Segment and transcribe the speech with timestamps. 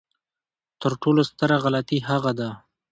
[0.81, 2.49] تر ټولو ستره غلطي هغه ده.